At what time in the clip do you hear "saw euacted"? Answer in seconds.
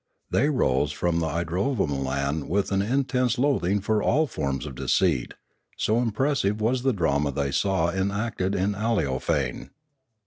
7.51-8.55